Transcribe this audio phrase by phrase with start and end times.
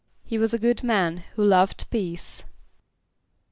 [0.25, 2.43] =He was a good man, who loved peace.